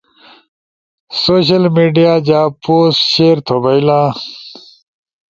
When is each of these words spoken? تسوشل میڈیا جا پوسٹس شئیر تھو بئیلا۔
تسوشل 1.09 1.63
میڈیا 1.75 2.13
جا 2.27 2.41
پوسٹس 2.63 3.03
شئیر 3.13 3.37
تھو 3.45 3.55
بئیلا۔ 3.63 4.01